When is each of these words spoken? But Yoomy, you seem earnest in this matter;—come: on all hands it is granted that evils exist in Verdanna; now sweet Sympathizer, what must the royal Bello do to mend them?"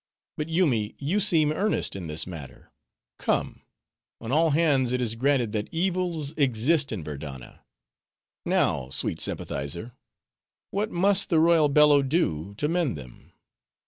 But 0.35 0.49
Yoomy, 0.49 0.95
you 0.97 1.19
seem 1.19 1.51
earnest 1.51 1.95
in 1.95 2.07
this 2.07 2.25
matter;—come: 2.25 3.61
on 4.19 4.31
all 4.31 4.49
hands 4.49 4.93
it 4.93 4.99
is 4.99 5.13
granted 5.13 5.51
that 5.51 5.71
evils 5.71 6.31
exist 6.37 6.91
in 6.91 7.03
Verdanna; 7.03 7.63
now 8.43 8.89
sweet 8.89 9.21
Sympathizer, 9.21 9.93
what 10.71 10.89
must 10.89 11.29
the 11.29 11.39
royal 11.39 11.69
Bello 11.69 12.01
do 12.01 12.55
to 12.55 12.67
mend 12.67 12.97
them?" 12.97 13.33